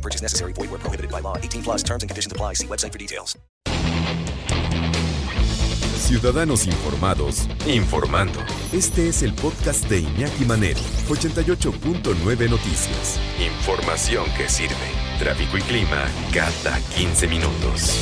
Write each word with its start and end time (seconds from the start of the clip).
No 0.00 0.02
purchase 0.02 0.22
necessary. 0.22 0.54
Void 0.54 0.70
where 0.70 0.80
prohibited 0.80 1.10
by 1.10 1.20
law. 1.20 1.36
18 1.36 1.62
plus 1.62 1.82
terms 1.82 2.02
and 2.02 2.08
conditions 2.08 2.32
apply. 2.32 2.54
See 2.54 2.66
website 2.66 2.92
for 2.92 2.98
details. 2.98 3.38
Ciudadanos 5.98 6.66
informados, 6.66 7.46
informando. 7.68 8.40
Este 8.72 9.08
es 9.08 9.22
el 9.22 9.32
podcast 9.34 9.88
de 9.88 10.00
Iñaki 10.00 10.44
Manero, 10.44 10.80
88.9 11.08 12.50
Noticias. 12.50 13.20
Información 13.38 14.24
que 14.36 14.48
sirve. 14.48 14.74
Tráfico 15.18 15.58
y 15.58 15.60
clima 15.60 16.08
cada 16.34 16.80
15 16.96 17.28
minutos. 17.28 17.94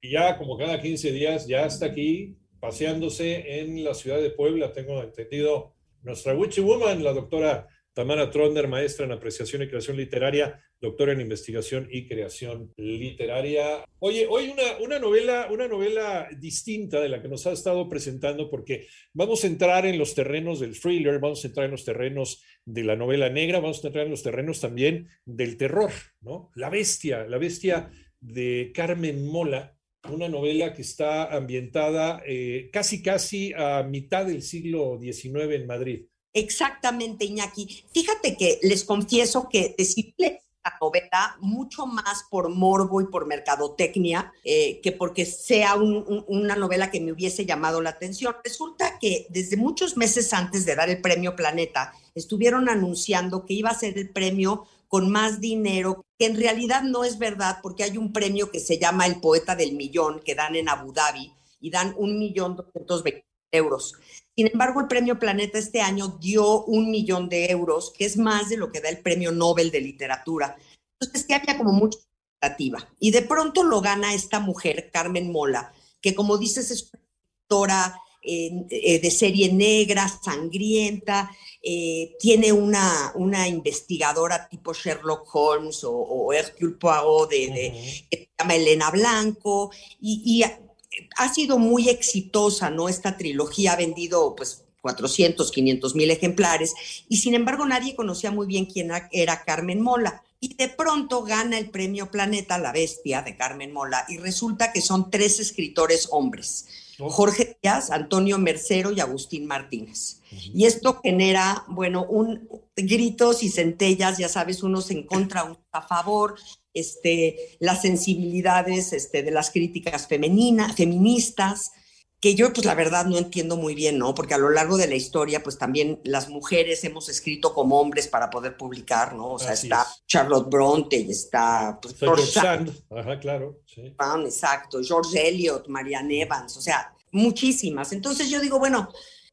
Y 0.00 0.12
ya 0.12 0.38
como 0.38 0.56
cada 0.56 0.80
15 0.80 1.12
días 1.12 1.46
ya 1.46 1.66
está 1.66 1.86
aquí 1.86 2.38
paseándose 2.60 3.60
en 3.60 3.84
la 3.84 3.92
ciudad 3.94 4.20
de 4.20 4.30
Puebla, 4.30 4.72
tengo 4.72 5.02
entendido, 5.02 5.74
nuestra 6.02 6.34
Witchy 6.34 6.62
Woman, 6.62 7.04
la 7.04 7.12
doctora 7.12 7.68
Tamara 8.00 8.30
Trotner, 8.30 8.66
maestra 8.66 9.04
en 9.04 9.12
apreciación 9.12 9.60
y 9.60 9.68
creación 9.68 9.98
literaria, 9.98 10.58
doctora 10.80 11.12
en 11.12 11.20
investigación 11.20 11.86
y 11.90 12.08
creación 12.08 12.72
literaria. 12.78 13.84
Oye, 13.98 14.26
hoy 14.26 14.48
una, 14.48 14.78
una, 14.82 14.98
novela, 14.98 15.48
una 15.50 15.68
novela 15.68 16.26
distinta 16.38 16.98
de 16.98 17.10
la 17.10 17.20
que 17.20 17.28
nos 17.28 17.46
ha 17.46 17.52
estado 17.52 17.90
presentando, 17.90 18.48
porque 18.48 18.86
vamos 19.12 19.44
a 19.44 19.48
entrar 19.48 19.84
en 19.84 19.98
los 19.98 20.14
terrenos 20.14 20.60
del 20.60 20.80
thriller, 20.80 21.18
vamos 21.18 21.44
a 21.44 21.48
entrar 21.48 21.66
en 21.66 21.72
los 21.72 21.84
terrenos 21.84 22.42
de 22.64 22.84
la 22.84 22.96
novela 22.96 23.28
negra, 23.28 23.60
vamos 23.60 23.84
a 23.84 23.88
entrar 23.88 24.06
en 24.06 24.12
los 24.12 24.22
terrenos 24.22 24.62
también 24.62 25.06
del 25.26 25.58
terror, 25.58 25.90
¿no? 26.22 26.50
La 26.54 26.70
bestia, 26.70 27.26
la 27.26 27.36
bestia 27.36 27.90
de 28.18 28.72
Carmen 28.74 29.26
Mola, 29.26 29.76
una 30.10 30.30
novela 30.30 30.72
que 30.72 30.80
está 30.80 31.36
ambientada 31.36 32.22
eh, 32.26 32.70
casi, 32.72 33.02
casi 33.02 33.52
a 33.52 33.82
mitad 33.82 34.24
del 34.24 34.40
siglo 34.40 34.98
XIX 34.98 35.52
en 35.52 35.66
Madrid. 35.66 36.06
Exactamente, 36.32 37.24
Iñaki. 37.24 37.84
Fíjate 37.92 38.36
que 38.36 38.58
les 38.62 38.84
confieso 38.84 39.48
que 39.48 39.74
decirle 39.76 40.42
la 40.64 40.74
novela 40.80 41.36
mucho 41.40 41.86
más 41.86 42.24
por 42.30 42.50
morbo 42.50 43.00
y 43.00 43.06
por 43.06 43.26
mercadotecnia 43.26 44.32
eh, 44.44 44.80
que 44.82 44.92
porque 44.92 45.24
sea 45.24 45.74
un, 45.74 46.04
un, 46.06 46.24
una 46.28 46.54
novela 46.54 46.90
que 46.90 47.00
me 47.00 47.12
hubiese 47.12 47.46
llamado 47.46 47.80
la 47.80 47.90
atención. 47.90 48.36
Resulta 48.44 48.98
que 48.98 49.26
desde 49.30 49.56
muchos 49.56 49.96
meses 49.96 50.32
antes 50.32 50.66
de 50.66 50.74
dar 50.74 50.90
el 50.90 51.00
premio 51.00 51.34
Planeta, 51.34 51.92
estuvieron 52.14 52.68
anunciando 52.68 53.46
que 53.46 53.54
iba 53.54 53.70
a 53.70 53.78
ser 53.78 53.96
el 53.98 54.10
premio 54.10 54.66
con 54.88 55.08
más 55.08 55.40
dinero, 55.40 56.04
que 56.18 56.26
en 56.26 56.36
realidad 56.36 56.82
no 56.82 57.04
es 57.04 57.18
verdad 57.18 57.58
porque 57.62 57.84
hay 57.84 57.96
un 57.96 58.12
premio 58.12 58.50
que 58.50 58.58
se 58.58 58.78
llama 58.78 59.06
el 59.06 59.20
Poeta 59.20 59.54
del 59.54 59.72
Millón 59.72 60.20
que 60.24 60.34
dan 60.34 60.56
en 60.56 60.68
Abu 60.68 60.92
Dhabi 60.92 61.32
y 61.60 61.70
dan 61.70 61.94
un 61.96 62.18
millón 62.18 62.56
doscientos 62.56 63.04
euros. 63.52 63.94
Sin 64.36 64.46
embargo, 64.46 64.80
el 64.80 64.88
premio 64.88 65.18
Planeta 65.18 65.58
este 65.58 65.80
año 65.80 66.18
dio 66.20 66.64
un 66.64 66.90
millón 66.90 67.28
de 67.28 67.50
euros, 67.50 67.92
que 67.96 68.04
es 68.04 68.16
más 68.16 68.48
de 68.48 68.56
lo 68.56 68.72
que 68.72 68.80
da 68.80 68.88
el 68.88 68.98
premio 68.98 69.32
Nobel 69.32 69.70
de 69.70 69.80
Literatura. 69.80 70.56
Entonces, 70.98 71.26
que 71.26 71.34
había 71.34 71.58
como 71.58 71.72
mucha 71.72 71.98
expectativa. 71.98 72.88
Y 72.98 73.10
de 73.10 73.22
pronto 73.22 73.62
lo 73.62 73.80
gana 73.80 74.14
esta 74.14 74.40
mujer, 74.40 74.90
Carmen 74.92 75.30
Mola, 75.30 75.72
que 76.00 76.14
como 76.14 76.38
dices 76.38 76.70
es 76.70 76.90
una 76.92 77.02
escritora 77.02 78.00
eh, 78.22 79.00
de 79.00 79.10
serie 79.10 79.52
negra, 79.52 80.06
sangrienta, 80.08 81.30
eh, 81.62 82.16
tiene 82.18 82.52
una, 82.52 83.12
una 83.14 83.48
investigadora 83.48 84.48
tipo 84.48 84.72
Sherlock 84.72 85.28
Holmes 85.34 85.84
o, 85.84 85.92
o 85.92 86.32
Hercule 86.32 86.76
Poirot, 86.76 87.30
de, 87.30 87.46
de, 87.48 88.06
que 88.10 88.16
se 88.18 88.30
llama 88.38 88.54
Elena 88.54 88.90
Blanco, 88.90 89.70
y, 90.00 90.22
y 90.24 90.69
ha 91.16 91.32
sido 91.32 91.58
muy 91.58 91.88
exitosa, 91.88 92.70
¿no? 92.70 92.88
Esta 92.88 93.16
trilogía 93.16 93.72
ha 93.72 93.76
vendido, 93.76 94.34
pues, 94.34 94.64
400, 94.80 95.50
500 95.52 95.94
mil 95.94 96.10
ejemplares, 96.10 96.74
y 97.08 97.18
sin 97.18 97.34
embargo 97.34 97.66
nadie 97.66 97.94
conocía 97.94 98.30
muy 98.30 98.46
bien 98.46 98.64
quién 98.64 98.90
era 99.12 99.44
Carmen 99.44 99.80
Mola. 99.80 100.22
Y 100.40 100.54
de 100.54 100.68
pronto 100.68 101.22
gana 101.22 101.58
el 101.58 101.68
premio 101.68 102.10
Planeta 102.10 102.56
La 102.56 102.72
Bestia 102.72 103.20
de 103.20 103.36
Carmen 103.36 103.72
Mola, 103.72 104.06
y 104.08 104.16
resulta 104.16 104.72
que 104.72 104.80
son 104.80 105.10
tres 105.10 105.38
escritores 105.38 106.08
hombres. 106.10 106.66
Jorge 107.08 107.56
Díaz, 107.62 107.90
Antonio 107.90 108.38
Mercero 108.38 108.92
y 108.92 109.00
Agustín 109.00 109.46
Martínez. 109.46 110.20
Uh 110.30 110.36
-huh. 110.36 110.50
Y 110.54 110.64
esto 110.66 111.00
genera, 111.02 111.64
bueno, 111.68 112.04
un 112.04 112.48
gritos 112.76 113.42
y 113.42 113.48
centellas, 113.48 114.18
ya 114.18 114.28
sabes, 114.28 114.62
unos 114.62 114.90
en 114.90 115.06
contra, 115.06 115.44
unos 115.44 115.58
a 115.72 115.82
favor, 115.82 116.34
este, 116.74 117.56
las 117.58 117.82
sensibilidades 117.82 118.92
este, 118.92 119.22
de 119.22 119.30
las 119.30 119.50
críticas 119.50 120.06
femeninas, 120.06 120.76
feministas, 120.76 121.72
que 122.20 122.34
yo 122.34 122.52
pues 122.52 122.66
la 122.66 122.74
verdad 122.74 123.06
no 123.06 123.16
entiendo 123.16 123.56
muy 123.56 123.74
bien, 123.74 123.98
¿no? 123.98 124.14
Porque 124.14 124.34
a 124.34 124.38
lo 124.38 124.50
largo 124.50 124.76
de 124.76 124.86
la 124.86 124.94
historia 124.94 125.42
pues 125.42 125.56
también 125.56 126.00
las 126.04 126.28
mujeres 126.28 126.84
hemos 126.84 127.08
escrito 127.08 127.54
como 127.54 127.80
hombres 127.80 128.08
para 128.08 128.28
poder 128.28 128.56
publicar, 128.56 129.14
¿no? 129.14 129.32
O 129.32 129.38
sea, 129.38 129.52
Así 129.52 129.66
está 129.66 129.82
es. 129.82 130.02
Charlotte 130.06 130.48
Bronte 130.50 130.96
y 130.96 131.10
está 131.10 131.78
pues, 131.80 131.96
George 131.98 132.26
Sand, 132.26 132.68
Sand. 132.68 132.98
Ajá, 132.98 133.18
claro. 133.18 133.60
Sí. 133.66 133.94
Brown, 133.96 134.26
exacto, 134.26 134.80
George 134.82 135.28
Eliot, 135.28 135.66
Marianne 135.68 136.22
Evans, 136.22 136.56
o 136.58 136.60
sea, 136.60 136.94
muchísimas. 137.10 137.92
Entonces 137.92 138.28
yo 138.28 138.38
digo, 138.40 138.58
bueno, 138.58 138.90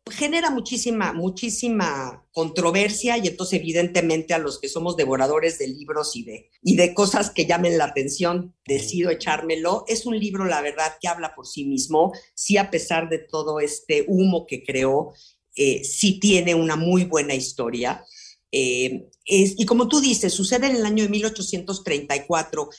genera 0.10 0.50
muchísima, 0.50 1.14
muchísima 1.14 2.26
controversia 2.32 3.18
y 3.18 3.28
entonces 3.28 3.60
evidentemente 3.60 4.34
a 4.34 4.38
los 4.38 4.60
que 4.60 4.70
somos 4.70 4.96
devoradores 4.96 5.60
de 5.60 5.68
libros 5.68 6.16
y 6.16 6.24
de, 6.24 6.50
y 6.62 6.76
de 6.76 6.94
cosas 6.94 7.30
que 7.30 7.46
llamen 7.46 7.78
la 7.78 7.86
atención, 7.86 8.56
decido 8.66 9.10
echármelo. 9.10 9.86
Es 9.88 10.06
un 10.06 10.20
libro, 10.20 10.46
la 10.46 10.62
verdad, 10.62 10.98
que 11.02 11.08
habla 11.08 11.36
por 11.36 11.48
sí 11.48 11.66
mismo, 11.66 12.14
sí 12.34 12.58
a 12.58 12.70
pesar 12.70 13.10
de 13.10 13.20
todo 13.20 13.60
este 13.60 14.06
humo 14.08 14.46
que 14.46 14.64
creó, 14.64 15.14
eh, 15.56 15.84
sí 15.84 16.20
tiene 16.20 16.56
una 16.56 16.76
muy 16.76 17.06
buena 17.06 17.34
historia. 17.34 18.04
Eh, 18.52 19.10
y 19.26 19.66
como 19.66 19.88
tú 19.88 20.00
dices, 20.00 20.34
sucede 20.34 20.68
en 20.68 20.78
el 20.78 20.86
año 20.86 21.04
de 21.04 21.10
1834, 21.10 22.70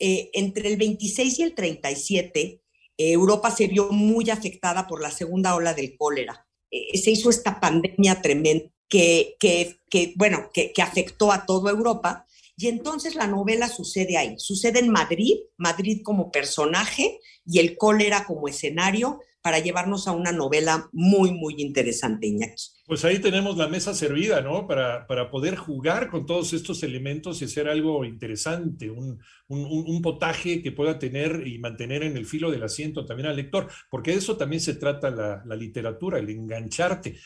eh, 0.00 0.30
entre 0.32 0.68
el 0.68 0.76
26 0.76 1.38
y 1.38 1.42
el 1.42 1.54
37, 1.54 2.62
Europa 3.00 3.52
se 3.52 3.68
vio 3.68 3.90
muy 3.90 4.28
afectada 4.28 4.88
por 4.88 5.00
la 5.00 5.12
segunda 5.12 5.54
ola 5.54 5.72
del 5.72 5.96
cólera 5.96 6.47
eh, 6.70 6.98
se 6.98 7.10
hizo 7.10 7.30
esta 7.30 7.60
pandemia 7.60 8.20
tremenda 8.22 8.70
que, 8.88 9.36
que, 9.38 9.80
que 9.90 10.14
bueno, 10.16 10.50
que, 10.52 10.72
que, 10.72 10.82
afectó 10.82 11.30
a 11.30 11.46
toda 11.46 11.70
Europa. 11.70 12.26
Y 12.60 12.66
entonces 12.66 13.14
la 13.14 13.28
novela 13.28 13.68
sucede 13.68 14.16
ahí, 14.16 14.34
sucede 14.36 14.80
en 14.80 14.90
Madrid, 14.90 15.36
Madrid 15.56 16.00
como 16.02 16.32
personaje 16.32 17.20
y 17.46 17.60
el 17.60 17.76
cólera 17.76 18.24
como 18.26 18.48
escenario 18.48 19.20
para 19.40 19.60
llevarnos 19.60 20.08
a 20.08 20.12
una 20.12 20.32
novela 20.32 20.90
muy, 20.92 21.30
muy 21.30 21.54
interesante, 21.58 22.26
Iñaki. 22.26 22.64
Pues 22.84 23.04
ahí 23.04 23.20
tenemos 23.20 23.56
la 23.56 23.68
mesa 23.68 23.94
servida, 23.94 24.40
¿no? 24.40 24.66
Para, 24.66 25.06
para 25.06 25.30
poder 25.30 25.54
jugar 25.54 26.10
con 26.10 26.26
todos 26.26 26.52
estos 26.52 26.82
elementos 26.82 27.40
y 27.40 27.44
hacer 27.44 27.68
algo 27.68 28.04
interesante, 28.04 28.90
un, 28.90 29.20
un, 29.46 30.02
potaje 30.02 30.60
que 30.60 30.72
pueda 30.72 30.98
tener 30.98 31.46
y 31.46 31.60
mantener 31.60 32.02
en 32.02 32.16
el 32.16 32.26
filo 32.26 32.50
del 32.50 32.64
asiento 32.64 33.06
también 33.06 33.28
al 33.28 33.36
lector, 33.36 33.68
porque 33.88 34.10
de 34.10 34.18
eso 34.18 34.36
también 34.36 34.60
se 34.60 34.74
trata 34.74 35.10
la, 35.10 35.44
la 35.46 35.54
literatura, 35.54 36.18
el 36.18 36.28
engancharte. 36.28 37.16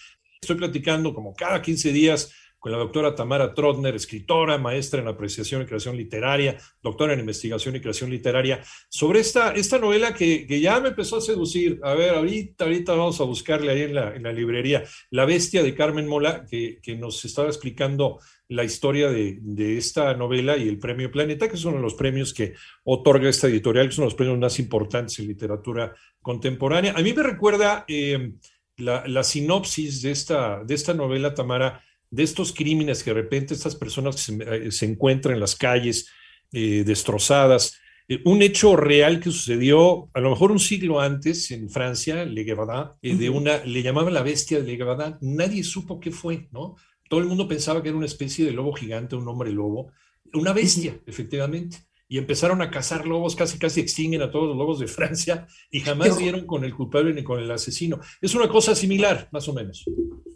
Estoy 0.42 0.56
platicando 0.56 1.14
como 1.14 1.32
cada 1.32 1.62
15 1.62 1.90
días 1.90 2.30
con 2.62 2.70
la 2.70 2.78
doctora 2.78 3.12
Tamara 3.16 3.54
Trotner, 3.54 3.96
escritora, 3.96 4.56
maestra 4.56 5.02
en 5.02 5.08
apreciación 5.08 5.62
y 5.62 5.66
creación 5.66 5.96
literaria, 5.96 6.56
doctora 6.80 7.12
en 7.12 7.18
investigación 7.18 7.74
y 7.74 7.80
creación 7.80 8.08
literaria, 8.08 8.62
sobre 8.88 9.18
esta, 9.18 9.50
esta 9.50 9.80
novela 9.80 10.14
que, 10.14 10.46
que, 10.46 10.60
ya 10.60 10.78
me 10.78 10.90
empezó 10.90 11.16
a 11.16 11.20
seducir. 11.20 11.80
A 11.82 11.94
ver, 11.94 12.10
ahorita, 12.10 12.62
ahorita 12.62 12.94
vamos 12.94 13.20
a 13.20 13.24
buscarle 13.24 13.72
ahí 13.72 13.82
en 13.82 13.96
la, 13.96 14.14
en 14.14 14.22
la 14.22 14.32
librería. 14.32 14.84
La 15.10 15.24
bestia 15.24 15.64
de 15.64 15.74
Carmen 15.74 16.06
Mola, 16.06 16.46
que, 16.48 16.78
que 16.80 16.94
nos 16.94 17.24
estaba 17.24 17.48
explicando 17.48 18.20
la 18.46 18.62
historia 18.62 19.10
de, 19.10 19.38
de, 19.40 19.76
esta 19.76 20.14
novela 20.14 20.56
y 20.56 20.68
el 20.68 20.78
premio 20.78 21.10
Planeta, 21.10 21.48
que 21.48 21.56
es 21.56 21.64
uno 21.64 21.78
de 21.78 21.82
los 21.82 21.94
premios 21.94 22.32
que 22.32 22.54
otorga 22.84 23.28
esta 23.28 23.48
editorial, 23.48 23.88
que 23.88 23.96
son 23.96 24.04
los 24.04 24.14
premios 24.14 24.38
más 24.38 24.60
importantes 24.60 25.18
en 25.18 25.26
literatura 25.26 25.96
contemporánea. 26.20 26.94
A 26.96 27.02
mí 27.02 27.12
me 27.12 27.24
recuerda 27.24 27.84
eh, 27.88 28.34
la, 28.76 29.02
la, 29.08 29.24
sinopsis 29.24 30.00
de 30.02 30.12
esta, 30.12 30.62
de 30.62 30.74
esta 30.74 30.94
novela, 30.94 31.34
Tamara, 31.34 31.82
de 32.12 32.22
estos 32.22 32.52
crímenes 32.52 33.02
que 33.02 33.10
de 33.10 33.22
repente 33.22 33.54
estas 33.54 33.74
personas 33.74 34.20
se, 34.20 34.70
se 34.70 34.86
encuentran 34.86 35.34
en 35.34 35.40
las 35.40 35.56
calles 35.56 36.08
eh, 36.52 36.84
destrozadas. 36.84 37.78
Eh, 38.06 38.20
un 38.26 38.42
hecho 38.42 38.76
real 38.76 39.18
que 39.18 39.30
sucedió 39.30 40.10
a 40.12 40.20
lo 40.20 40.28
mejor 40.28 40.52
un 40.52 40.58
siglo 40.58 41.00
antes 41.00 41.50
en 41.50 41.70
Francia, 41.70 42.26
Le 42.26 42.44
Guevardin, 42.44 42.92
eh, 43.00 43.16
de 43.16 43.30
una, 43.30 43.64
le 43.64 43.82
llamaban 43.82 44.12
la 44.12 44.22
bestia 44.22 44.58
de 44.58 44.64
Le 44.64 44.76
Guevardin, 44.76 45.16
nadie 45.22 45.64
supo 45.64 45.98
qué 45.98 46.10
fue, 46.10 46.48
¿no? 46.52 46.76
Todo 47.08 47.20
el 47.20 47.26
mundo 47.26 47.48
pensaba 47.48 47.82
que 47.82 47.88
era 47.88 47.96
una 47.96 48.06
especie 48.06 48.44
de 48.44 48.52
lobo 48.52 48.74
gigante, 48.74 49.16
un 49.16 49.26
hombre 49.26 49.50
lobo, 49.50 49.92
una 50.34 50.52
bestia, 50.52 51.00
efectivamente. 51.06 51.78
y 52.08 52.18
empezaron 52.18 52.60
a 52.60 52.70
cazar 52.70 53.06
lobos, 53.06 53.34
casi 53.34 53.58
casi 53.58 53.80
extinguen 53.80 54.20
a 54.20 54.30
todos 54.30 54.48
los 54.48 54.56
lobos 54.58 54.78
de 54.80 54.86
Francia 54.86 55.46
y 55.70 55.80
jamás 55.80 56.18
dieron 56.18 56.44
con 56.44 56.62
el 56.62 56.74
culpable 56.74 57.14
ni 57.14 57.24
con 57.24 57.40
el 57.40 57.50
asesino. 57.50 58.00
Es 58.20 58.34
una 58.34 58.50
cosa 58.50 58.74
similar, 58.74 59.30
más 59.32 59.48
o 59.48 59.54
menos. 59.54 59.86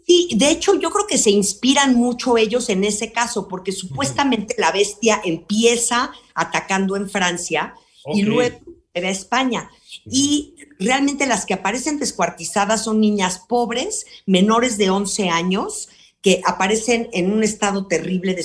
Sí, 0.07 0.29
de 0.35 0.49
hecho 0.49 0.75
yo 0.75 0.89
creo 0.89 1.05
que 1.05 1.17
se 1.17 1.31
inspiran 1.31 1.93
mucho 1.95 2.37
ellos 2.37 2.69
en 2.69 2.85
ese 2.85 3.11
caso, 3.11 3.49
porque 3.49 3.73
supuestamente 3.73 4.55
la 4.57 4.71
bestia 4.71 5.19
empieza 5.23 6.11
atacando 6.33 6.95
en 6.95 7.09
Francia 7.09 7.73
y 8.13 8.21
luego 8.21 8.57
a 8.95 9.09
España. 9.09 9.69
Y 10.05 10.55
realmente 10.79 11.27
las 11.27 11.45
que 11.45 11.53
aparecen 11.53 11.99
descuartizadas 11.99 12.85
son 12.85 13.01
niñas 13.01 13.43
pobres, 13.47 14.05
menores 14.25 14.77
de 14.77 14.89
11 14.89 15.29
años, 15.29 15.89
que 16.21 16.41
aparecen 16.45 17.09
en 17.13 17.31
un 17.31 17.43
estado 17.43 17.87
terrible, 17.87 18.35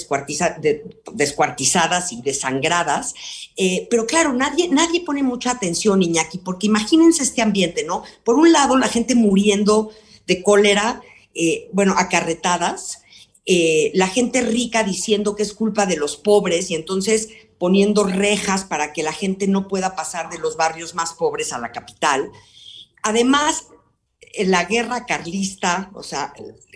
descuartizadas 1.14 2.12
y 2.12 2.22
desangradas. 2.22 3.14
Eh, 3.56 3.86
pero 3.90 4.06
claro, 4.06 4.32
nadie, 4.32 4.68
nadie 4.68 5.02
pone 5.04 5.22
mucha 5.22 5.52
atención, 5.52 6.02
Iñaki, 6.02 6.38
porque 6.38 6.66
imagínense 6.66 7.22
este 7.22 7.40
ambiente, 7.40 7.84
¿no? 7.84 8.02
Por 8.24 8.34
un 8.34 8.52
lado, 8.52 8.76
la 8.76 8.88
gente 8.88 9.14
muriendo 9.14 9.90
de 10.26 10.42
cólera, 10.42 11.02
eh, 11.34 11.68
bueno, 11.72 11.94
acarretadas, 11.96 13.02
eh, 13.44 13.90
la 13.94 14.06
gente 14.06 14.40
rica 14.40 14.84
diciendo 14.84 15.34
que 15.34 15.42
es 15.42 15.52
culpa 15.52 15.86
de 15.86 15.96
los 15.96 16.16
pobres 16.16 16.70
y 16.70 16.74
entonces 16.74 17.28
poniendo 17.58 18.04
rejas 18.04 18.64
para 18.64 18.92
que 18.92 19.02
la 19.02 19.12
gente 19.12 19.46
no 19.46 19.68
pueda 19.68 19.94
pasar 19.94 20.30
de 20.30 20.38
los 20.38 20.56
barrios 20.56 20.94
más 20.94 21.14
pobres 21.14 21.52
a 21.52 21.58
la 21.58 21.72
capital. 21.72 22.30
Además, 23.02 23.66
la 24.38 24.64
guerra 24.64 25.06
carlista, 25.06 25.90
o 25.94 26.02
sea, 26.02 26.32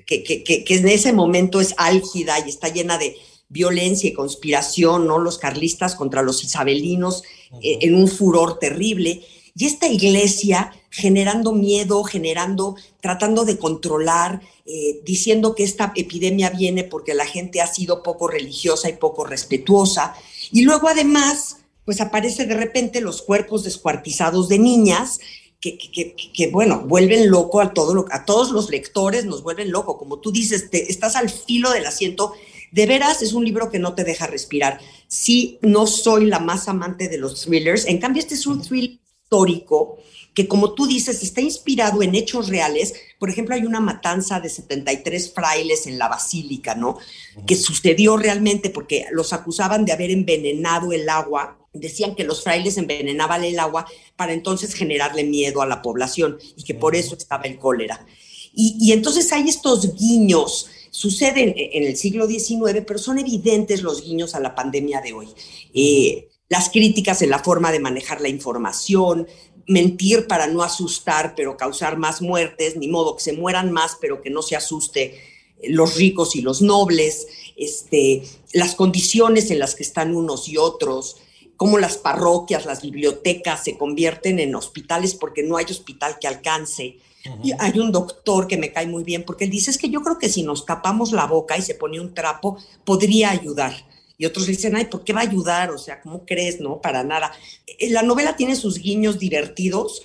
que, 0.06 0.22
que, 0.22 0.64
en 0.68 0.88
ese 0.88 1.12
momento 1.12 1.60
es 1.60 1.74
álgida 1.78 2.38
y 2.38 2.50
está 2.50 2.68
llena 2.68 2.98
de 2.98 3.16
violencia 3.48 4.08
y 4.08 4.12
conspiración, 4.12 5.06
¿no? 5.06 5.18
Los 5.18 5.38
carlistas 5.38 5.94
contra 5.94 6.22
los 6.22 6.42
isabelinos 6.44 7.22
eh, 7.62 7.78
en 7.82 7.94
un 7.94 8.08
furor 8.08 8.58
terrible. 8.58 9.24
Y 9.56 9.64
esta 9.64 9.88
iglesia 9.88 10.72
generando 10.90 11.52
miedo, 11.52 12.04
generando, 12.04 12.76
tratando 13.00 13.46
de 13.46 13.58
controlar, 13.58 14.42
eh, 14.66 15.00
diciendo 15.04 15.54
que 15.54 15.64
esta 15.64 15.92
epidemia 15.96 16.50
viene 16.50 16.84
porque 16.84 17.14
la 17.14 17.24
gente 17.24 17.62
ha 17.62 17.66
sido 17.66 18.02
poco 18.02 18.28
religiosa 18.28 18.90
y 18.90 18.94
poco 18.94 19.24
respetuosa. 19.24 20.14
Y 20.52 20.62
luego 20.62 20.88
además, 20.88 21.58
pues 21.86 22.02
aparece 22.02 22.44
de 22.44 22.54
repente 22.54 23.00
los 23.00 23.22
cuerpos 23.22 23.64
descuartizados 23.64 24.48
de 24.48 24.58
niñas 24.58 25.20
que, 25.60 26.50
bueno, 26.52 26.82
vuelven 26.86 27.28
loco 27.30 27.60
a 27.60 27.72
todos 27.72 28.50
los 28.52 28.70
lectores, 28.70 29.24
nos 29.24 29.42
vuelven 29.42 29.72
loco. 29.72 29.98
Como 29.98 30.18
tú 30.20 30.30
dices, 30.30 30.70
te, 30.70 30.90
estás 30.90 31.16
al 31.16 31.30
filo 31.30 31.70
del 31.72 31.86
asiento. 31.86 32.34
De 32.72 32.86
veras, 32.86 33.22
es 33.22 33.32
un 33.32 33.44
libro 33.44 33.70
que 33.70 33.78
no 33.78 33.94
te 33.94 34.04
deja 34.04 34.26
respirar. 34.26 34.80
Sí, 35.08 35.58
no 35.62 35.86
soy 35.86 36.26
la 36.26 36.40
más 36.40 36.68
amante 36.68 37.08
de 37.08 37.18
los 37.18 37.42
thrillers. 37.42 37.86
En 37.86 37.98
cambio, 37.98 38.20
este 38.20 38.34
es 38.34 38.46
un 38.46 38.60
thriller 38.62 38.98
histórico 39.26 39.98
que, 40.34 40.46
como 40.46 40.74
tú 40.74 40.86
dices, 40.86 41.22
está 41.22 41.40
inspirado 41.40 42.02
en 42.02 42.14
hechos 42.14 42.48
reales. 42.48 42.94
Por 43.18 43.30
ejemplo, 43.30 43.54
hay 43.54 43.62
una 43.62 43.80
matanza 43.80 44.38
de 44.38 44.50
73 44.50 45.32
frailes 45.32 45.86
en 45.86 45.98
la 45.98 46.08
basílica, 46.08 46.74
¿no? 46.74 46.98
Que 47.46 47.56
sucedió 47.56 48.16
realmente 48.16 48.70
porque 48.70 49.06
los 49.12 49.32
acusaban 49.32 49.84
de 49.84 49.92
haber 49.92 50.10
envenenado 50.10 50.92
el 50.92 51.08
agua 51.08 51.58
decían 51.72 52.14
que 52.14 52.24
los 52.24 52.42
frailes 52.42 52.78
envenenaban 52.78 53.44
el 53.44 53.58
agua 53.58 53.86
para 54.16 54.32
entonces 54.32 54.72
generarle 54.72 55.24
miedo 55.24 55.60
a 55.60 55.66
la 55.66 55.82
población 55.82 56.38
y 56.56 56.62
que 56.62 56.72
por 56.72 56.96
eso 56.96 57.14
estaba 57.14 57.44
el 57.44 57.58
cólera. 57.58 58.06
Y, 58.54 58.92
entonces 58.92 59.30
hay 59.32 59.46
estos 59.50 59.94
guiños, 59.96 60.70
suceden 60.90 61.52
en 61.54 61.82
el 61.82 61.98
siglo 61.98 62.26
XIX, 62.26 62.82
pero 62.86 62.98
son 62.98 63.18
evidentes 63.18 63.82
los 63.82 64.02
guiños 64.02 64.34
a 64.34 64.40
la 64.40 64.54
pandemia 64.54 65.02
de 65.02 65.12
hoy. 65.12 65.28
Eh, 65.74 66.28
las 66.48 66.70
críticas 66.70 67.22
en 67.22 67.30
la 67.30 67.40
forma 67.40 67.72
de 67.72 67.80
manejar 67.80 68.20
la 68.20 68.28
información, 68.28 69.26
mentir 69.66 70.26
para 70.26 70.46
no 70.46 70.62
asustar, 70.62 71.34
pero 71.36 71.56
causar 71.56 71.98
más 71.98 72.22
muertes, 72.22 72.76
ni 72.76 72.88
modo 72.88 73.16
que 73.16 73.24
se 73.24 73.32
mueran 73.32 73.72
más, 73.72 73.96
pero 74.00 74.22
que 74.22 74.30
no 74.30 74.42
se 74.42 74.56
asuste 74.56 75.20
los 75.64 75.96
ricos 75.96 76.36
y 76.36 76.42
los 76.42 76.62
nobles, 76.62 77.26
este, 77.56 78.22
las 78.52 78.74
condiciones 78.74 79.50
en 79.50 79.58
las 79.58 79.74
que 79.74 79.82
están 79.82 80.14
unos 80.14 80.48
y 80.48 80.56
otros, 80.56 81.16
cómo 81.56 81.78
las 81.78 81.96
parroquias, 81.96 82.66
las 82.66 82.82
bibliotecas 82.82 83.64
se 83.64 83.78
convierten 83.78 84.38
en 84.38 84.54
hospitales 84.54 85.14
porque 85.14 85.42
no 85.42 85.56
hay 85.56 85.64
hospital 85.64 86.18
que 86.20 86.28
alcance. 86.28 86.98
Y 87.42 87.50
hay 87.58 87.80
un 87.80 87.90
doctor 87.90 88.46
que 88.46 88.56
me 88.56 88.72
cae 88.72 88.86
muy 88.86 89.02
bien 89.02 89.24
porque 89.24 89.46
él 89.46 89.50
dice, 89.50 89.72
es 89.72 89.78
que 89.78 89.88
yo 89.88 90.00
creo 90.00 90.16
que 90.16 90.28
si 90.28 90.44
nos 90.44 90.64
tapamos 90.64 91.10
la 91.10 91.26
boca 91.26 91.58
y 91.58 91.62
se 91.62 91.74
pone 91.74 91.98
un 91.98 92.14
trapo, 92.14 92.56
podría 92.84 93.30
ayudar. 93.30 93.85
Y 94.18 94.26
otros 94.26 94.46
dicen, 94.46 94.76
ay, 94.76 94.86
¿por 94.86 95.04
qué 95.04 95.12
va 95.12 95.20
a 95.20 95.24
ayudar? 95.24 95.70
O 95.70 95.78
sea, 95.78 96.00
¿cómo 96.00 96.24
crees? 96.24 96.60
No, 96.60 96.80
para 96.80 97.04
nada. 97.04 97.32
Eh, 97.66 97.90
la 97.90 98.02
novela 98.02 98.36
tiene 98.36 98.56
sus 98.56 98.78
guiños 98.78 99.18
divertidos, 99.18 100.02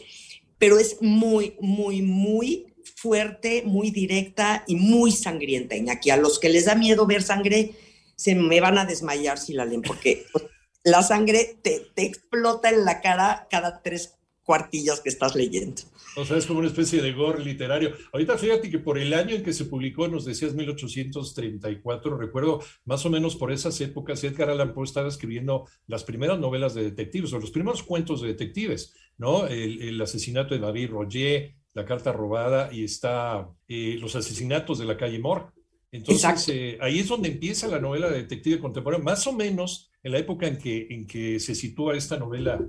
pero 0.57 0.79
es 0.79 1.01
muy, 1.01 1.55
muy, 1.59 2.01
muy 2.01 2.67
fuerte, 2.95 3.63
muy 3.65 3.89
directa 3.89 4.63
y 4.67 4.75
muy 4.75 5.11
sangrienta. 5.11 5.75
Iñaki, 5.75 6.09
a 6.09 6.17
los 6.17 6.39
que 6.39 6.49
les 6.49 6.65
da 6.65 6.75
miedo 6.75 7.05
ver 7.07 7.23
sangre, 7.23 7.71
se 8.15 8.35
me 8.35 8.61
van 8.61 8.77
a 8.77 8.85
desmayar 8.85 9.39
si 9.39 9.53
la 9.53 9.65
leen, 9.65 9.81
porque 9.81 10.25
la 10.83 11.01
sangre 11.03 11.57
te, 11.61 11.91
explota 11.95 12.69
en 12.69 12.85
la 12.85 13.01
cara 13.01 13.47
cada 13.49 13.81
tres 13.81 14.13
cuartillas 14.51 14.99
que 14.99 15.07
estás 15.07 15.33
leyendo. 15.33 15.81
O 16.17 16.25
sea, 16.25 16.35
es 16.35 16.45
como 16.45 16.59
una 16.59 16.67
especie 16.67 17.01
de 17.01 17.13
gore 17.13 17.41
literario. 17.41 17.93
Ahorita 18.11 18.37
fíjate 18.37 18.69
que 18.69 18.79
por 18.79 18.97
el 18.97 19.13
año 19.13 19.33
en 19.33 19.43
que 19.43 19.53
se 19.53 19.63
publicó, 19.63 20.09
nos 20.09 20.25
decías 20.25 20.53
1834, 20.53 22.17
recuerdo 22.17 22.61
más 22.83 23.05
o 23.05 23.09
menos 23.09 23.37
por 23.37 23.49
esas 23.53 23.79
épocas, 23.79 24.21
Edgar 24.25 24.49
Allan 24.49 24.73
Poe 24.73 24.83
estaba 24.83 25.07
escribiendo 25.07 25.69
las 25.87 26.03
primeras 26.03 26.37
novelas 26.37 26.73
de 26.73 26.83
detectives 26.83 27.31
o 27.31 27.39
los 27.39 27.51
primeros 27.51 27.81
cuentos 27.81 28.21
de 28.21 28.27
detectives, 28.27 28.93
¿no? 29.17 29.47
El, 29.47 30.01
asesinato 30.01 30.53
de 30.53 30.59
David 30.59 30.89
Roger, 30.89 31.55
La 31.73 31.85
carta 31.85 32.11
robada 32.11 32.73
y 32.73 32.83
está 32.83 33.47
eh, 33.69 33.95
Los 34.01 34.17
asesinatos 34.17 34.79
de 34.79 34.85
la 34.85 34.97
calle 34.97 35.17
Moore. 35.17 35.45
Entonces, 35.93 36.49
eh, 36.49 36.77
ahí 36.81 36.99
es 36.99 37.07
donde 37.07 37.29
empieza 37.29 37.69
la 37.69 37.79
novela 37.79 38.09
de 38.09 38.17
detective 38.17 38.59
contemporáneo, 38.59 39.05
más 39.05 39.25
o 39.27 39.31
menos 39.31 39.89
en 40.03 40.11
la 40.11 40.17
época 40.17 40.45
en 40.45 40.57
que, 40.57 40.87
en 40.89 41.07
que 41.07 41.39
se 41.39 41.55
sitúa 41.55 41.95
esta 41.95 42.17
novela 42.17 42.59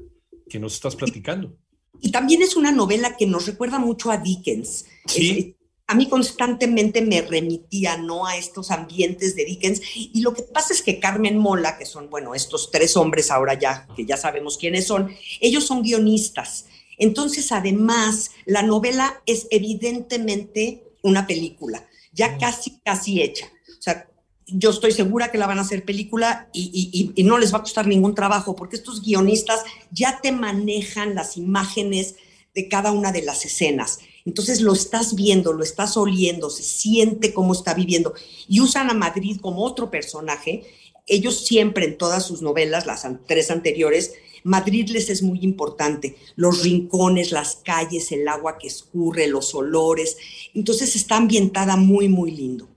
que 0.48 0.60
nos 0.60 0.74
estás 0.74 0.94
platicando. 0.94 1.56
Y, 2.00 2.10
también 2.10 2.42
es 2.42 2.56
una 2.56 2.72
novela 2.72 3.16
que 3.16 3.26
nos 3.26 3.46
recuerda 3.46 3.78
mucho 3.78 4.10
a 4.10 4.18
Dickens. 4.18 4.86
Sí. 5.06 5.56
a 5.88 5.94
mí 5.94 6.08
constantemente 6.08 7.02
me 7.02 7.20
remitía 7.20 7.96
¿no? 7.96 8.24
a 8.24 8.36
estos 8.36 8.70
ambientes 8.70 9.36
de 9.36 9.44
Dickens. 9.44 9.82
Y 9.94 10.20
lo 10.22 10.32
que 10.32 10.42
pasa 10.42 10.72
es 10.72 10.82
que 10.82 11.00
Carmen 11.00 11.38
Mola, 11.38 11.76
que 11.76 11.86
son, 11.86 12.08
bueno, 12.08 12.34
estos 12.34 12.70
tres 12.70 12.96
hombres 12.96 13.30
ahora 13.30 13.54
ya, 13.54 13.86
que 13.94 14.06
ya 14.06 14.16
sabemos 14.16 14.56
quiénes 14.56 14.86
son, 14.86 15.14
ellos 15.40 15.66
son 15.66 15.82
guionistas. 15.82 16.66
Entonces, 16.98 17.52
además, 17.52 18.30
la 18.46 18.62
novela 18.62 19.22
es 19.26 19.48
evidentemente 19.50 20.84
una 21.02 21.26
película, 21.26 21.86
ya 22.12 22.38
casi, 22.38 22.78
casi 22.84 23.22
hecha. 23.22 23.46
O 23.78 23.82
sea, 23.82 24.08
yo 24.46 24.70
estoy 24.70 24.92
segura 24.92 25.30
que 25.30 25.38
la 25.38 25.46
van 25.46 25.58
a 25.58 25.62
hacer 25.62 25.84
película 25.84 26.48
y, 26.52 27.12
no 27.24 27.38
les 27.38 27.52
va 27.52 27.58
a 27.58 27.62
costar 27.62 27.86
ningún 27.86 28.14
trabajo, 28.14 28.56
porque 28.56 28.76
estos 28.76 29.02
guionistas 29.02 29.60
ya 29.90 30.20
te 30.20 30.32
manejan 30.32 31.14
las 31.14 31.36
imágenes 31.36 32.16
de 32.54 32.68
cada 32.68 32.92
una 32.92 33.12
de 33.12 33.22
las 33.22 33.44
escenas. 33.44 34.00
Entonces 34.24 34.60
lo 34.60 34.72
estás 34.72 35.14
viendo, 35.14 35.52
lo 35.52 35.64
estás 35.64 35.96
oliendo, 35.96 36.50
se 36.50 36.62
siente 36.62 37.32
cómo 37.32 37.52
está 37.52 37.74
viviendo. 37.74 38.14
Y 38.48 38.60
usan 38.60 38.90
a 38.90 38.94
Madrid 38.94 39.38
como 39.40 39.64
otro 39.64 39.90
personaje. 39.90 40.64
Ellos 41.06 41.44
siempre 41.44 41.86
en 41.86 41.98
todas 41.98 42.24
sus 42.26 42.42
novelas, 42.42 42.86
las 42.86 43.06
tres 43.26 43.50
anteriores, 43.50 44.12
Madrid 44.44 44.88
les 44.90 45.08
es 45.08 45.22
muy 45.22 45.40
importante. 45.42 46.16
Los 46.36 46.62
rincones, 46.62 47.32
las 47.32 47.56
calles, 47.56 48.12
el 48.12 48.26
agua 48.28 48.58
que 48.58 48.68
escurre, 48.68 49.26
los 49.26 49.54
olores. 49.54 50.16
Entonces 50.54 50.94
está 50.96 51.16
ambientada 51.16 51.76
muy, 51.76 52.08
muy 52.08 52.30
lindo. 52.32 52.71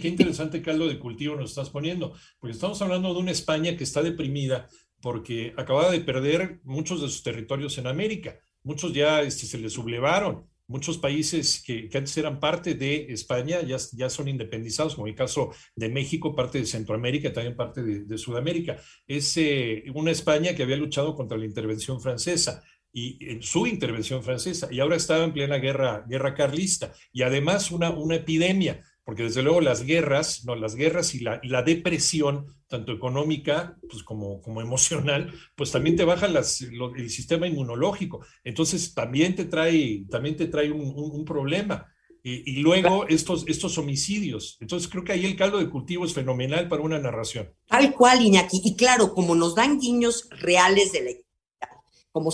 Qué 0.00 0.08
interesante 0.08 0.62
caldo 0.62 0.88
de 0.88 0.98
cultivo 0.98 1.36
nos 1.36 1.50
estás 1.50 1.70
poniendo, 1.70 2.14
porque 2.38 2.54
estamos 2.54 2.80
hablando 2.82 3.12
de 3.12 3.20
una 3.20 3.30
España 3.30 3.76
que 3.76 3.84
está 3.84 4.02
deprimida 4.02 4.68
porque 5.00 5.54
acababa 5.56 5.90
de 5.90 6.00
perder 6.00 6.60
muchos 6.64 7.00
de 7.00 7.08
sus 7.08 7.22
territorios 7.22 7.78
en 7.78 7.86
América. 7.86 8.38
Muchos 8.62 8.92
ya 8.92 9.22
este, 9.22 9.46
se 9.46 9.58
les 9.58 9.72
sublevaron. 9.72 10.46
Muchos 10.66 10.98
países 10.98 11.62
que, 11.64 11.88
antes 11.94 12.14
eran 12.18 12.40
parte 12.40 12.74
de 12.74 13.06
España 13.08 13.62
ya, 13.62 13.78
ya 13.92 14.10
son 14.10 14.28
independizados, 14.28 14.96
como 14.96 15.06
el 15.06 15.14
caso 15.14 15.50
de 15.74 15.88
México, 15.88 16.34
parte 16.34 16.58
de 16.58 16.66
Centroamérica, 16.66 17.32
también 17.32 17.56
parte 17.56 17.82
de, 17.82 18.18
Sudamérica. 18.18 18.76
Es 19.06 19.34
eh, 19.38 19.84
una 19.94 20.10
España 20.10 20.54
que 20.54 20.64
había 20.64 20.76
luchado 20.76 21.14
contra 21.14 21.38
la 21.38 21.46
intervención 21.46 22.02
francesa 22.02 22.62
y 22.92 23.18
en 23.30 23.42
su 23.42 23.66
intervención 23.66 24.22
francesa 24.22 24.68
y 24.70 24.80
ahora 24.80 24.96
estaba 24.96 25.24
en 25.24 25.32
plena 25.32 25.56
guerra, 25.56 26.04
guerra 26.08 26.34
carlista 26.34 26.92
y 27.12 27.22
además 27.22 27.70
una, 27.70 27.90
una 27.90 28.16
epidemia 28.16 28.82
porque 29.08 29.22
desde 29.22 29.42
luego 29.42 29.62
las 29.62 29.84
guerras, 29.84 30.44
no, 30.44 30.54
las 30.54 30.74
guerras 30.74 31.14
y 31.14 31.20
la, 31.20 31.40
la 31.42 31.62
depresión, 31.62 32.44
tanto 32.66 32.92
económica 32.92 33.78
pues 33.88 34.02
como, 34.02 34.42
como 34.42 34.60
emocional, 34.60 35.32
pues 35.56 35.72
también 35.72 35.96
te 35.96 36.04
baja 36.04 36.28
las, 36.28 36.60
el 36.60 37.08
sistema 37.08 37.46
inmunológico. 37.46 38.22
Entonces 38.44 38.92
también 38.92 39.34
te 39.34 39.46
trae, 39.46 40.04
también 40.10 40.36
te 40.36 40.46
trae 40.46 40.70
un, 40.70 40.92
un, 40.94 41.24
problema. 41.24 41.86
y, 42.22 42.58
luego 42.58 43.08
estos, 43.08 43.48
estos 43.48 43.78
homicidios. 43.78 44.58
Entonces 44.60 44.90
creo 44.90 45.04
que 45.04 45.12
ahí 45.12 45.24
el 45.24 45.36
caldo 45.36 45.56
de 45.56 45.70
cultivo 45.70 46.04
es 46.04 46.12
fenomenal 46.12 46.68
para 46.68 46.82
una 46.82 46.98
narración. 46.98 47.50
Tal 47.66 47.94
cual, 47.94 48.20
Iñaki. 48.20 48.60
Y 48.62 48.76
claro, 48.76 49.14
como 49.14 49.34
nos 49.34 49.54
dan 49.54 49.80
guiños 49.80 50.28
reales 50.32 50.92
de 50.92 51.00
la 51.02 51.68
como 52.12 52.30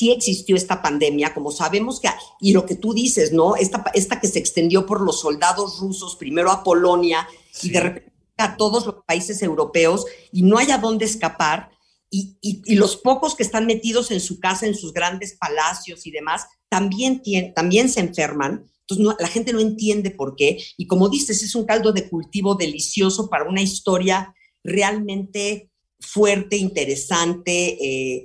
sí 0.00 0.12
existió 0.12 0.56
esta 0.56 0.80
pandemia, 0.80 1.34
como 1.34 1.50
sabemos 1.50 2.00
que, 2.00 2.08
y 2.40 2.54
lo 2.54 2.64
que 2.64 2.74
tú 2.74 2.94
dices, 2.94 3.32
¿no? 3.32 3.54
Esta, 3.54 3.84
esta 3.92 4.18
que 4.18 4.28
se 4.28 4.38
extendió 4.38 4.86
por 4.86 5.02
los 5.02 5.20
soldados 5.20 5.78
rusos, 5.78 6.16
primero 6.16 6.50
a 6.50 6.64
Polonia 6.64 7.28
y 7.62 7.68
de 7.68 7.80
repente 7.80 8.12
a 8.38 8.56
todos 8.56 8.86
los 8.86 8.94
países 9.06 9.42
europeos 9.42 10.06
y 10.32 10.40
no 10.40 10.56
hay 10.56 10.70
a 10.70 10.78
dónde 10.78 11.04
escapar. 11.04 11.70
Y, 12.08 12.38
y, 12.40 12.74
los 12.76 12.96
pocos 12.96 13.36
que 13.36 13.42
están 13.42 13.66
metidos 13.66 14.10
en 14.10 14.20
su 14.20 14.40
casa, 14.40 14.66
en 14.66 14.74
sus 14.74 14.94
grandes 14.94 15.36
palacios 15.38 16.06
y 16.06 16.10
demás, 16.10 16.46
también, 16.70 17.22
también 17.54 17.90
se 17.90 18.00
enferman. 18.00 18.64
Entonces 18.88 19.16
la 19.20 19.28
gente 19.28 19.52
no 19.52 19.60
entiende 19.60 20.10
por 20.10 20.34
qué. 20.34 20.64
Y 20.78 20.86
como 20.86 21.10
dices, 21.10 21.42
es 21.42 21.54
un 21.54 21.66
caldo 21.66 21.92
de 21.92 22.08
cultivo 22.08 22.54
delicioso 22.54 23.28
para 23.28 23.48
una 23.48 23.60
historia 23.60 24.34
realmente 24.64 25.69
fuerte, 26.00 26.56
interesante, 26.56 27.76
eh, 27.80 28.24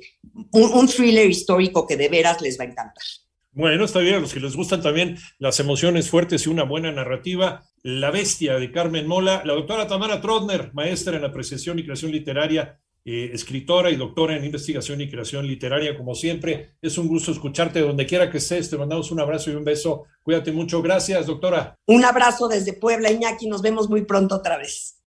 un, 0.52 0.88
thriller 0.88 1.30
histórico 1.30 1.86
que 1.86 1.98
de 1.98 2.10
veras 2.10 2.42
les 2.42 2.60
va 2.60 2.64
a 2.64 2.68
encantar. 2.68 3.04
Bueno, 3.52 3.86
está 3.86 4.00
bien, 4.00 4.16
a 4.16 4.20
los 4.20 4.34
que 4.34 4.40
les 4.40 4.56
gustan 4.56 4.82
también 4.82 5.18
las 5.40 5.60
emociones 5.60 6.10
fuertes 6.10 6.46
y 6.46 6.50
una 6.50 6.64
buena 6.64 6.92
narrativa. 6.92 7.64
La 7.84 8.12
bestia 8.12 8.56
de 8.56 8.72
Carmen 8.72 9.08
Mola, 9.08 9.44
la 9.46 9.54
doctora 9.54 9.88
Tamara 9.88 10.20
Trotner, 10.20 10.74
maestra 10.74 11.16
en 11.16 11.24
apreciación 11.24 11.80
y 11.80 11.84
creación 11.84 12.12
literaria, 12.12 12.80
eh, 13.06 13.30
escritora 13.34 13.92
y 13.92 13.96
doctora 13.96 14.36
en 14.36 14.44
investigación 14.44 15.00
y 15.00 15.10
creación 15.10 15.48
literaria, 15.48 15.96
como 15.96 16.16
siempre. 16.16 16.72
Es 16.82 16.98
un 16.98 17.08
gusto 17.08 17.32
escucharte 17.32 17.80
donde 17.80 18.06
quiera 18.06 18.30
que 18.30 18.40
estés. 18.40 18.70
Te 18.70 18.78
mandamos 18.78 19.12
un 19.12 19.20
abrazo 19.20 19.52
y 19.52 19.56
un 19.56 19.64
beso. 19.64 20.06
Cuídate 20.24 20.52
mucho. 20.52 20.82
Gracias, 20.82 21.28
doctora. 21.28 21.76
Un 21.86 22.04
abrazo 22.04 22.48
desde 22.48 22.74
Puebla, 22.74 23.12
Iñaki. 23.12 23.48
Nos 23.48 23.62
vemos 23.62 23.90
muy 23.90 24.04
pronto 24.06 24.36
otra 24.36 24.58
vez. 24.58 24.96